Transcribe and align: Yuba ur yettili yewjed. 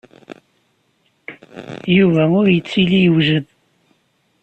Yuba 1.97 2.23
ur 2.39 2.45
yettili 2.51 2.97
yewjed. 3.03 3.45